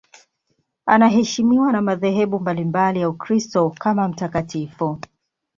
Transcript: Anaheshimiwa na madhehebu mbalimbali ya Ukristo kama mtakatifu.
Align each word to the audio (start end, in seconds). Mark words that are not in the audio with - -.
Anaheshimiwa 0.85 1.71
na 1.71 1.81
madhehebu 1.81 2.39
mbalimbali 2.39 3.01
ya 3.01 3.09
Ukristo 3.09 3.69
kama 3.79 4.07
mtakatifu. 4.07 4.99